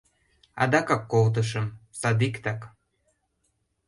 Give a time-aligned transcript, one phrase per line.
[0.61, 1.65] —Адакак колтышым,
[1.99, 2.59] садиктак...